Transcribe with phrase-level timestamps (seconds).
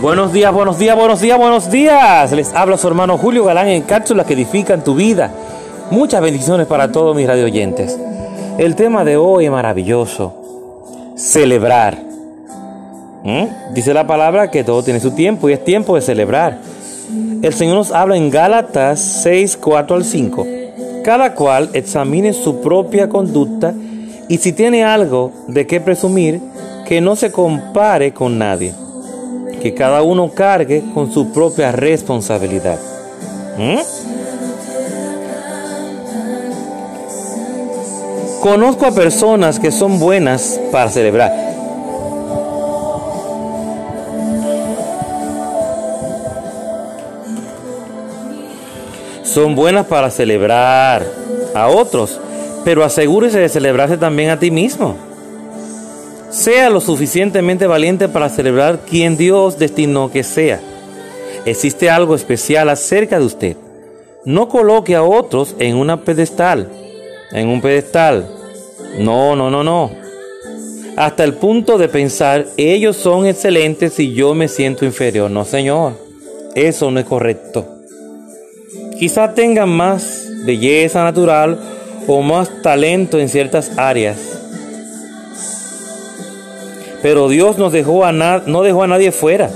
[0.00, 2.32] Buenos días, buenos días, buenos días, buenos días.
[2.32, 5.30] Les habla su hermano Julio Galán en cápsulas que edifican tu vida.
[5.90, 7.98] Muchas bendiciones para todos mis radio oyentes.
[8.56, 10.32] El tema de hoy es maravilloso.
[11.16, 11.98] Celebrar.
[13.24, 13.74] ¿Mm?
[13.74, 16.56] Dice la palabra que todo tiene su tiempo y es tiempo de celebrar.
[17.42, 20.46] El Señor nos habla en Gálatas 6, 4 al 5.
[21.04, 23.74] Cada cual examine su propia conducta
[24.28, 26.40] y si tiene algo de qué presumir,
[26.86, 28.72] que no se compare con nadie
[29.60, 32.78] que cada uno cargue con su propia responsabilidad.
[33.58, 33.78] ¿Mm?
[38.40, 41.30] Conozco a personas que son buenas para celebrar.
[49.22, 51.04] Son buenas para celebrar
[51.54, 52.18] a otros,
[52.64, 55.09] pero asegúrese de celebrarse también a ti mismo.
[56.30, 60.60] Sea lo suficientemente valiente para celebrar quien Dios destinó que sea.
[61.44, 63.56] Existe algo especial acerca de usted.
[64.24, 66.68] No coloque a otros en una pedestal,
[67.32, 68.28] en un pedestal.
[68.98, 69.90] No, no, no, no.
[70.96, 75.30] Hasta el punto de pensar, ellos son excelentes y yo me siento inferior.
[75.30, 75.94] No, Señor.
[76.54, 77.66] Eso no es correcto.
[78.98, 81.58] Quizá tengan más belleza natural
[82.06, 84.39] o más talento en ciertas áreas
[87.02, 89.50] pero Dios dejó a no dejó a nadie fuera.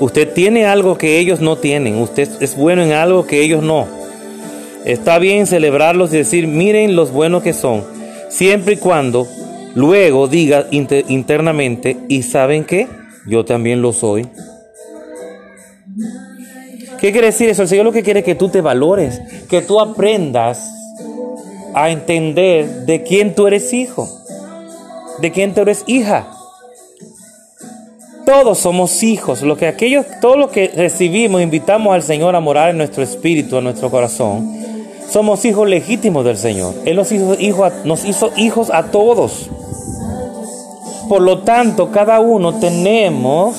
[0.00, 1.96] Usted tiene algo que ellos no tienen.
[1.96, 3.88] Usted es bueno en algo que ellos no.
[4.84, 7.84] Está bien celebrarlos y decir, miren los buenos que son.
[8.28, 9.26] Siempre y cuando
[9.74, 12.86] luego diga internamente, ¿y saben qué?
[13.26, 14.28] Yo también lo soy.
[17.00, 17.62] ¿Qué quiere decir eso?
[17.62, 20.68] El Señor lo que quiere es que tú te valores, que tú aprendas
[21.74, 24.08] a entender de quién tú eres hijo,
[25.20, 26.37] de quién tú eres hija.
[28.28, 29.40] Todos somos hijos.
[29.40, 33.56] Lo que aquellos, todo lo que recibimos, invitamos al Señor a morar en nuestro espíritu,
[33.56, 34.54] en nuestro corazón.
[35.10, 36.74] Somos hijos legítimos del Señor.
[36.84, 37.38] Él nos hizo,
[37.86, 39.48] nos hizo hijos a todos.
[41.08, 43.56] Por lo tanto, cada uno tenemos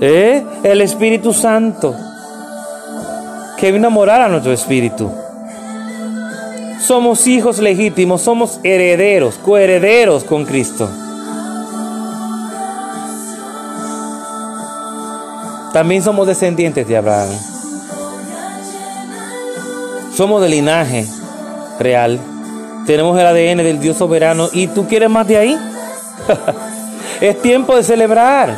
[0.00, 0.44] ¿eh?
[0.62, 1.92] el Espíritu Santo
[3.58, 5.10] que vino a morar a nuestro espíritu.
[6.86, 10.88] Somos hijos legítimos, somos herederos, coherederos con Cristo.
[15.72, 17.30] También somos descendientes de Abraham.
[20.14, 21.06] Somos de linaje
[21.78, 22.20] real.
[22.86, 24.50] Tenemos el ADN del Dios soberano.
[24.52, 25.58] ¿Y tú quieres más de ahí?
[27.22, 28.54] es tiempo de celebrar.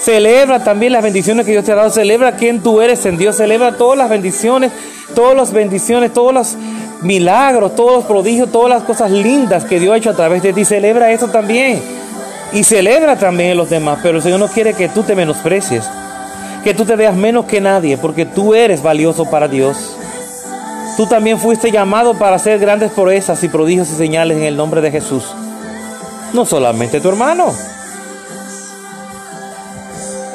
[0.00, 1.90] Celebra también las bendiciones que Dios te ha dado.
[1.90, 3.36] Celebra quién tú eres en Dios.
[3.36, 4.70] Celebra todas las bendiciones,
[5.16, 6.56] todas las bendiciones, todos los
[7.02, 10.52] milagros, todos los prodigios, todas las cosas lindas que Dios ha hecho a través de
[10.52, 10.64] ti.
[10.64, 11.82] Celebra eso también.
[12.52, 13.98] Y celebra también en los demás.
[14.04, 15.84] Pero el Señor no quiere que tú te menosprecies
[16.64, 19.96] que tú te veas menos que nadie, porque tú eres valioso para Dios.
[20.96, 24.80] Tú también fuiste llamado para hacer grandes proezas y prodigios y señales en el nombre
[24.80, 25.24] de Jesús.
[26.32, 27.52] No solamente tu hermano.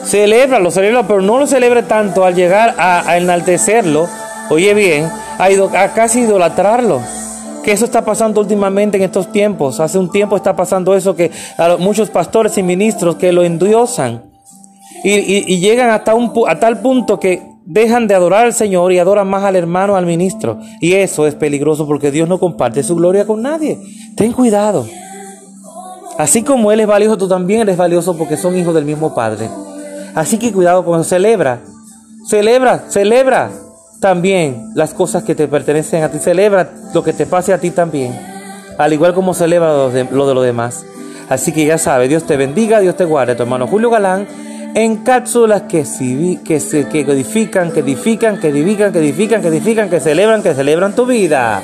[0.06, 4.08] Celébralo, celebra, pero no lo celebre tanto al llegar a, enaltecerlo,
[4.50, 5.46] oye bien, a,
[5.82, 7.02] a casi idolatrarlo
[7.64, 9.80] que eso está pasando últimamente en estos tiempos.
[9.80, 14.33] Hace un tiempo está pasando eso que a muchos pastores y ministros que lo endiosan
[15.04, 19.28] y, llegan hasta un, a tal punto que dejan de adorar al Señor y adoran
[19.28, 20.60] más al hermano, al ministro.
[20.80, 23.80] Y eso es peligroso porque Dios no comparte su gloria con nadie.
[24.16, 24.86] Ten cuidado.
[26.18, 29.50] Así como Él es valioso, tú también eres valioso porque son hijos del mismo Padre.
[30.16, 31.10] Así que cuidado con eso.
[31.10, 31.60] Celebra.
[32.26, 33.52] Celebra, celebra
[34.00, 36.20] también las cosas que te pertenecen a ti.
[36.20, 38.18] Celebra lo que te pase a ti también.
[38.78, 40.86] Al igual como celebra lo de, lo de los demás.
[41.30, 43.36] Así que ya sabes, Dios te bendiga, Dios te guarde.
[43.36, 44.28] Tu hermano Julio Galán
[44.76, 45.84] en cápsulas que,
[46.44, 50.54] que, se, que edifican, que edifican, que edifican, que edifican, que edifican, que celebran, que
[50.54, 51.64] celebran tu vida.